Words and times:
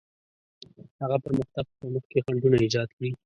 هغه 1.01 1.17
پرمختګ 1.25 1.65
په 1.79 1.85
مخ 1.93 2.03
کې 2.11 2.19
خنډونه 2.25 2.57
ایجاد 2.65 2.89
کړي. 2.97 3.11